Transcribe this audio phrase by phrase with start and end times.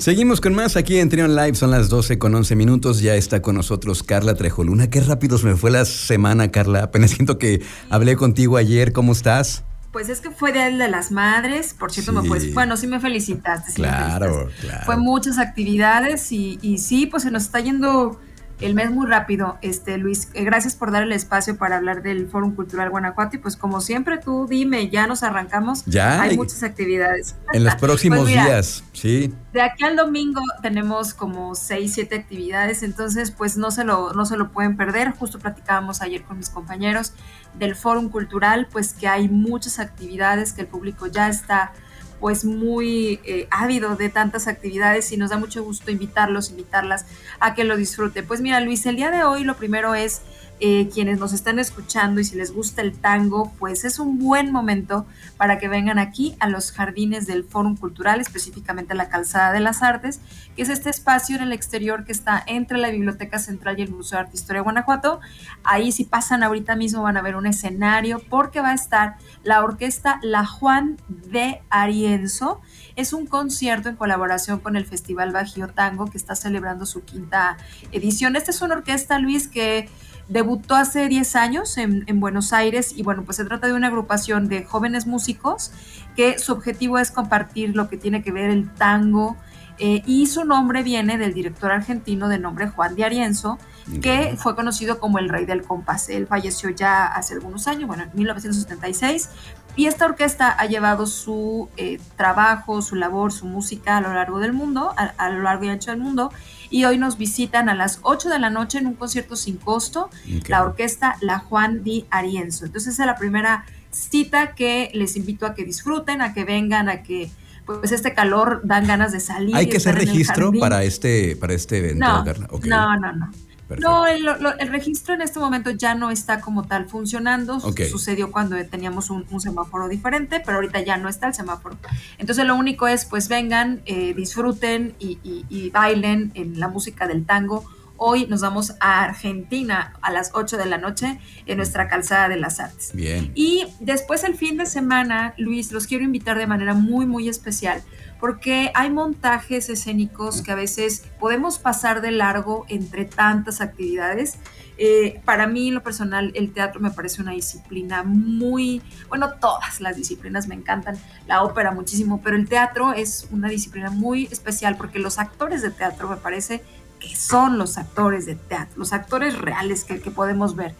[0.00, 3.42] Seguimos con más aquí en Trion Live, son las 12 con 11 minutos, ya está
[3.42, 4.88] con nosotros Carla Trejoluna.
[4.88, 7.60] Qué rápido se me fue la semana, Carla, apenas siento que
[7.90, 9.62] hablé contigo ayer, ¿cómo estás?
[9.92, 12.98] Pues es que fue Día de las Madres, por cierto, me pues, bueno, sí me
[12.98, 13.74] felicitaste.
[13.74, 14.86] claro, claro.
[14.86, 18.18] Fue muchas actividades y, y sí, pues se nos está yendo
[18.60, 19.58] el mes muy rápido.
[19.62, 23.36] Este, Luis, eh, gracias por dar el espacio para hablar del Fórum Cultural Guanajuato.
[23.36, 25.84] Y pues como siempre, tú dime, ya nos arrancamos.
[25.86, 26.22] Ya.
[26.22, 27.36] Hay muchas actividades.
[27.52, 29.34] En los próximos pues días, sí.
[29.52, 34.26] De aquí al domingo tenemos como seis, siete actividades, entonces pues no se lo, no
[34.26, 35.10] se lo pueden perder.
[35.12, 37.14] Justo platicábamos ayer con mis compañeros
[37.58, 41.72] del Fórum Cultural, pues que hay muchas actividades que el público ya está
[42.20, 47.06] pues muy eh, ávido de tantas actividades y nos da mucho gusto invitarlos, invitarlas
[47.40, 48.26] a que lo disfruten.
[48.26, 50.20] Pues mira, Luis, el día de hoy lo primero es
[50.62, 54.52] eh, quienes nos están escuchando y si les gusta el tango, pues es un buen
[54.52, 55.06] momento
[55.38, 59.60] para que vengan aquí a los jardines del Fórum Cultural, específicamente a la Calzada de
[59.60, 60.20] las Artes,
[60.54, 63.90] que es este espacio en el exterior que está entre la Biblioteca Central y el
[63.90, 65.20] Museo de Arte Historia de Guanajuato.
[65.64, 69.64] Ahí si pasan ahorita mismo van a ver un escenario porque va a estar la
[69.64, 72.60] orquesta La Juan de Arienzo.
[72.96, 77.56] Es un concierto en colaboración con el Festival Bajío Tango que está celebrando su quinta
[77.92, 78.36] edición.
[78.36, 79.88] Esta es una orquesta, Luis, que
[80.30, 84.48] Debutó hace 10 años en, Buenos Aires y bueno, pues se trata de una agrupación
[84.48, 85.72] de jóvenes músicos
[86.14, 89.36] que su objetivo es compartir lo que tiene que ver el tango
[89.82, 93.58] eh, y su nombre viene del director argentino de nombre Juan de Arienzo,
[94.02, 96.10] que fue conocido como el rey del compás.
[96.10, 99.30] Él falleció ya hace algunos años, bueno, en 1976,
[99.76, 104.38] y esta orquesta ha llevado su eh, trabajo, su labor, su música a lo largo
[104.38, 106.30] del mundo, a, lo largo y ancho del mundo.
[106.68, 110.10] Y hoy nos visitan a las 8 de la noche en un concierto sin costo,
[110.46, 112.66] la orquesta La Juan Di Arienzo.
[112.66, 117.02] Entonces es la primera cita que les invito a que disfruten, a que vengan, a
[117.02, 117.30] que
[117.66, 119.54] pues este calor dan ganas de salir.
[119.56, 122.24] ¿Hay que hacer registro para este, para este evento?
[122.64, 123.30] no, no, no.
[123.78, 127.60] No, el, registro en este momento ya no está como tal funcionando.
[127.60, 131.76] Sucedió cuando teníamos un, semáforo diferente, pero ahorita ya no está el semáforo.
[132.18, 137.64] Entonces lo único es, pues vengan, eh, disfruten y, bailen en la música del tango.
[138.02, 142.38] Hoy nos vamos a Argentina a las 8 de la noche en nuestra calzada de
[142.38, 142.92] las artes.
[142.94, 143.30] Bien.
[143.34, 147.82] Y después el fin de semana, Luis, los quiero invitar de manera muy, muy especial
[148.18, 154.38] porque hay montajes escénicos que a veces podemos pasar de largo entre tantas actividades.
[154.78, 159.80] Eh, para mí, en lo personal, el teatro me parece una disciplina muy, bueno, todas
[159.82, 164.78] las disciplinas me encantan, la ópera muchísimo, pero el teatro es una disciplina muy especial
[164.78, 166.62] porque los actores de teatro me parece
[167.00, 170.76] que son los actores de teatro, los actores reales que, que, podemos ver.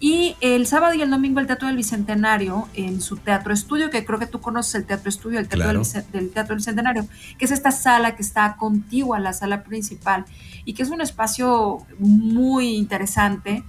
[0.00, 4.04] Y el sábado y el domingo el Teatro del Bicentenario, en su Teatro Estudio, que
[4.04, 5.82] creo que tú conoces el Teatro Estudio, el Teatro
[6.12, 7.06] del, Teatro del Bicentenario,
[7.38, 10.24] que es esta sala que está contigua a la sala principal
[10.64, 13.64] y que es un espacio muy interesante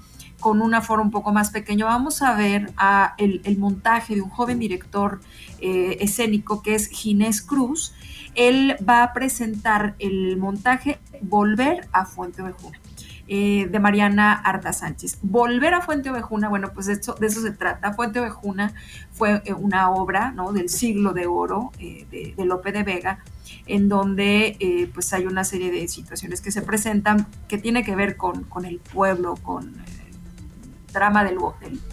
[0.45, 4.29] con un aforo un poco más pequeño, vamos a ver a el, montaje de un
[4.29, 5.19] joven director
[5.59, 7.95] eh, escénico que es Ginés Cruz,
[8.35, 12.77] él va a presentar el montaje Volver a Fuente Ovejuna.
[13.27, 15.17] Eh, de Mariana Arta Sánchez.
[15.23, 17.93] Volver a Fuente Ovejuna, bueno, pues de eso, se trata.
[17.93, 18.71] Fuente Ovejuna
[19.13, 20.51] fue eh, una obra ¿no?
[20.51, 23.23] del siglo de oro de, Lope de Vega,
[23.65, 28.15] en donde pues hay una serie de situaciones que se presentan que tiene que ver
[28.15, 29.73] con, con el pueblo, con
[30.95, 31.37] drama del,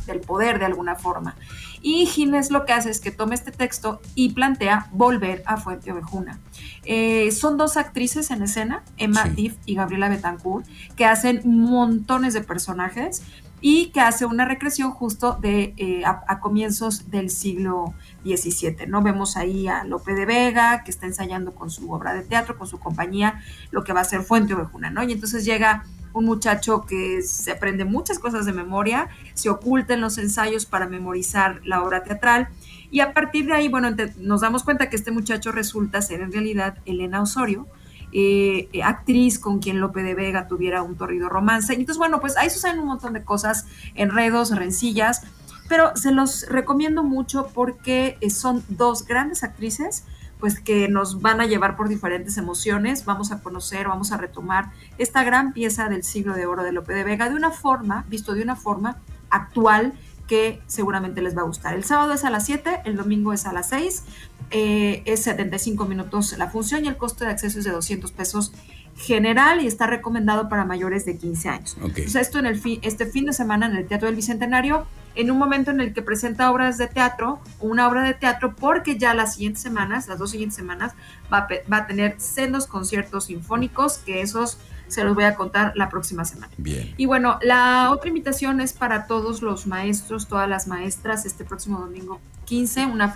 [0.07, 1.37] del, poder de alguna forma.
[1.83, 5.93] Y Ginés lo que hace es que toma este texto y plantea volver a Fuente
[5.93, 6.41] Ovejuna.
[6.85, 12.41] Eh, son dos actrices en escena, Emma Diff y Gabriela Betancourt, que hacen montones de
[12.41, 13.23] personajes
[13.63, 18.89] y que hace una recreación justo de eh, a, comienzos del siglo XVII.
[18.89, 19.03] ¿no?
[19.03, 22.67] Vemos ahí a Lope de Vega, que está ensayando con su obra de teatro, con
[22.67, 23.41] su compañía,
[23.71, 25.05] lo que va a ser Fuente Ovejuna, ¿no?
[25.05, 30.01] Y entonces llega un muchacho que se aprende muchas cosas de memoria, se oculta en
[30.01, 32.49] los ensayos para memorizar la obra teatral
[32.93, 36.31] y a partir de ahí, bueno, nos damos cuenta que este muchacho resulta ser en
[36.31, 37.67] realidad Elena Osorio,
[38.13, 41.73] eh, eh, actriz con quien Lope de Vega tuviera un torrido romance.
[41.73, 43.65] Y entonces, bueno, pues ahí suceden un montón de cosas,
[43.95, 45.23] enredos, rencillas,
[45.71, 50.05] pero se los recomiendo mucho porque eh, son dos grandes actrices
[50.43, 53.05] pues que nos van a llevar por diferentes emociones.
[53.05, 56.95] Vamos a conocer, vamos a retomar esta gran pieza del siglo de oro de Lope
[56.95, 59.01] de Vega de una forma, visto de una forma
[59.31, 59.93] actual
[60.27, 61.75] que seguramente les va a gustar.
[61.75, 64.03] El sábado es a las 7, el domingo es a las 6,
[64.51, 68.53] eh, es 75 minutos la función y el costo de acceso es de 200 pesos
[68.97, 71.77] general y está recomendado para mayores de 15 años.
[71.81, 75.31] Entonces esto en el fin, este fin de semana en el Teatro del Bicentenario en
[75.31, 79.15] un momento en el que presenta obras de teatro, una obra de teatro, porque ya
[79.15, 80.93] las siguientes semanas, las dos siguientes semanas,
[81.33, 86.25] va a, tener sendos conciertos sinfónicos, que esos se los voy a contar la próxima
[86.25, 86.53] semana.
[86.59, 86.95] Bien.
[86.97, 91.81] Y bueno, la otra invitación es para todos los maestros, todas las maestras, este próximo
[91.81, 93.15] domingo 15, una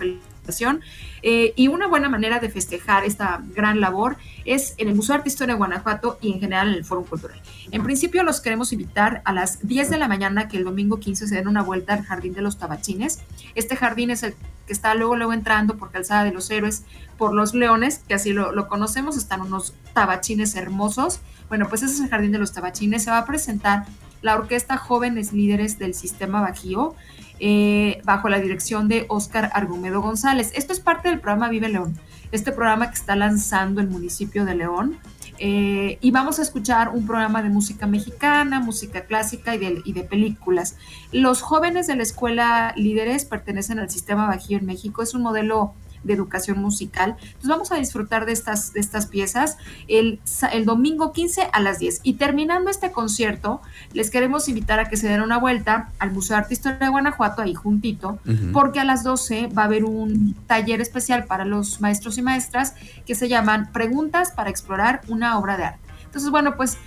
[1.21, 5.17] Eh, y una buena manera de festejar esta gran labor es en el Museo de
[5.19, 7.41] Arte Historia de Guanajuato y en general en el Foro Cultural.
[7.71, 11.27] En principio los queremos invitar a las 10 de la mañana que el domingo 15
[11.27, 13.19] se den una vuelta al Jardín de los Tabachines.
[13.55, 14.35] Este jardín es el
[14.65, 16.83] que está luego, luego entrando por Calzada de los Héroes,
[17.17, 21.21] por los Leones, que así lo, lo conocemos, están unos tabachines hermosos.
[21.49, 23.03] Bueno, pues ese es el Jardín de los Tabachines.
[23.03, 23.85] Se va a presentar
[24.21, 26.95] la Orquesta Jóvenes Líderes del Sistema Bajío,
[27.39, 30.51] eh, bajo la dirección de Óscar Argumedo González.
[30.55, 31.95] Esto es parte del programa Vive León,
[32.31, 34.97] este programa que está lanzando el municipio de León.
[35.39, 39.93] Eh, y vamos a escuchar un programa de música mexicana, música clásica y de, y
[39.93, 40.77] de, películas.
[41.11, 45.03] Los jóvenes de la escuela líderes pertenecen al sistema Bajío en México.
[45.03, 47.15] Es un modelo de educación musical.
[47.19, 49.57] Entonces vamos a disfrutar de estas, de estas piezas
[49.87, 50.19] el,
[50.51, 52.01] el domingo 15 a las 10.
[52.03, 53.61] Y terminando este concierto,
[53.93, 56.89] les queremos invitar a que se den una vuelta al Museo de Arte Historia de
[56.89, 58.19] Guanajuato, ahí juntito,
[58.53, 62.75] porque a las 12 va a haber un taller especial para los maestros y maestras
[63.05, 65.79] que se llaman Preguntas para explorar una obra de arte.
[66.05, 66.77] Entonces, bueno, pues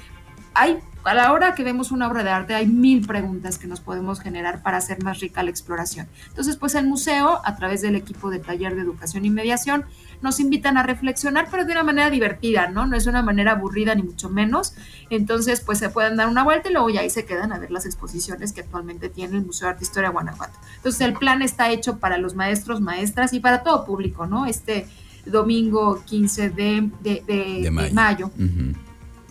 [0.54, 3.80] hay a la hora que vemos una obra de arte hay mil preguntas que nos
[3.80, 6.08] podemos generar para hacer más rica la exploración.
[6.28, 9.84] Entonces, pues el museo, a través del equipo de taller de educación y mediación,
[10.20, 12.86] nos invitan a reflexionar, pero de una manera divertida, ¿no?
[12.86, 14.74] No es una manera aburrida ni mucho menos.
[15.08, 17.70] Entonces, pues se pueden dar una vuelta y luego ya ahí se quedan a ver
[17.70, 20.58] las exposiciones que actualmente tiene el Museo de Arte e Historia de Guanajuato.
[20.76, 24.44] Entonces, el plan está hecho para los maestros, maestras y para todo público, ¿no?
[24.44, 24.86] Este
[25.24, 28.30] domingo 15 de, mayo.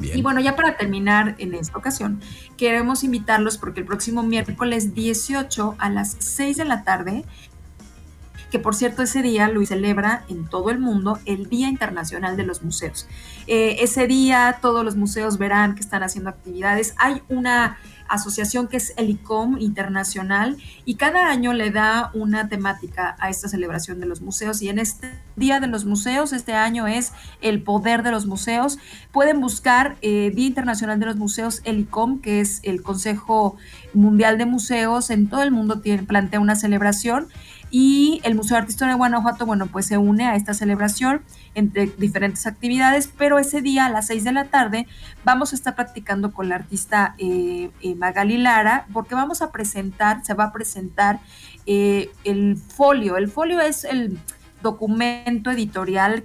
[0.01, 2.21] Y bueno, ya para terminar en esta ocasión,
[2.57, 7.25] queremos invitarlos porque el próximo miércoles 18 a las 6 de la tarde,
[8.51, 12.43] que por cierto ese día Luis celebra en todo el mundo el Día Internacional de
[12.43, 13.07] los Museos.
[13.47, 16.95] Eh, ese día todos los museos verán que están haciendo actividades.
[16.97, 17.77] Hay una
[18.09, 23.47] asociación que es el ICOM Internacional y cada año le da una temática a esta
[23.47, 24.61] celebración de los museos.
[24.61, 28.77] Y en este Día de los Museos, este año es el poder de los museos.
[29.11, 33.55] Pueden buscar eh, Día Internacional de los Museos, el ICOM, que es el Consejo
[33.93, 37.27] Mundial de Museos, en todo el mundo plantea una celebración
[37.71, 41.21] y el Museo de Arte Historia de Guanajuato, bueno, pues se une a esta celebración
[41.53, 44.87] entre diferentes actividades, pero ese día a las 6 de la tarde
[45.23, 50.25] vamos a estar practicando con la artista eh, eh, Magali Lara, porque vamos a presentar,
[50.25, 51.19] se va a presentar
[51.65, 53.17] eh, el folio.
[53.17, 54.19] El folio es el
[54.61, 56.23] documento editorial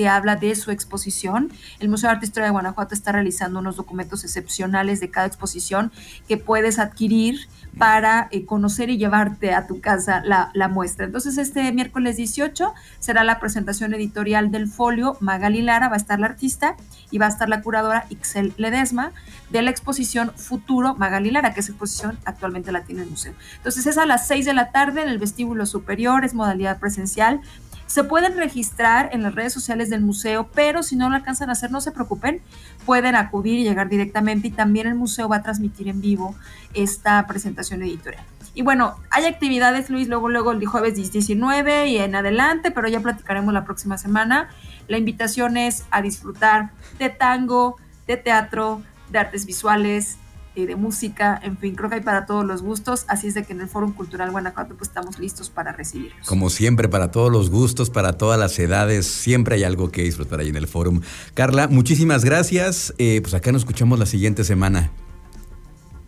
[0.00, 1.52] que habla de su exposición.
[1.78, 5.26] El Museo de Arte e Historia de Guanajuato está realizando unos documentos excepcionales de cada
[5.26, 5.92] exposición
[6.26, 11.04] que puedes adquirir para eh, conocer y llevarte a tu casa la, la, muestra.
[11.04, 16.18] Entonces, este miércoles 18 será la presentación editorial del folio Magali Lara, va a estar
[16.18, 16.76] la artista
[17.10, 19.12] y va a estar la curadora Ixel Ledesma
[19.50, 23.34] de la exposición Futuro Magali Lara, que esa exposición actualmente la tiene el museo.
[23.58, 27.42] Entonces, es a las 6 de la tarde en el vestíbulo superior, es modalidad presencial.
[27.90, 31.54] Se pueden registrar en las redes sociales del museo, pero si no lo alcanzan a
[31.54, 32.40] hacer, no se preocupen,
[32.86, 36.36] pueden acudir y llegar directamente y también el museo va a transmitir en vivo
[36.72, 38.22] esta presentación editorial.
[38.54, 43.00] Y bueno, hay actividades, Luis, luego, luego el jueves 19 y en adelante, pero ya
[43.00, 44.50] platicaremos la próxima semana.
[44.86, 46.70] La invitación es a disfrutar
[47.00, 47.76] de tango,
[48.06, 50.16] de teatro, de artes visuales,
[50.56, 53.44] eh, de música, en fin, creo que hay para todos los gustos, así es de
[53.44, 56.26] que en el Foro Cultural Guanajuato pues estamos listos para recibirlos.
[56.26, 60.40] Como siempre, para todos los gustos, para todas las edades, siempre hay algo que disfrutar
[60.40, 61.02] ahí en el Fórum.
[61.34, 64.90] Carla, muchísimas gracias, eh, pues acá nos escuchamos la siguiente semana.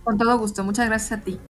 [0.04, 1.38] Con todo gusto, muchas gracias a ti.